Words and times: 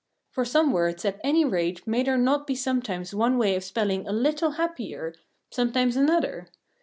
For 0.31 0.45
some 0.45 0.71
words 0.71 1.05
at 1.05 1.19
anyrate 1.23 1.85
may 1.85 2.01
there 2.01 2.17
not 2.17 2.47
be 2.47 2.55
sometimes 2.55 3.13
one 3.13 3.37
way 3.37 3.55
of 3.55 3.63
spelling 3.63 4.07
a 4.07 4.11
little 4.11 4.53
happier, 4.53 5.13
sometimes 5.51 5.95
another? 5.95 6.47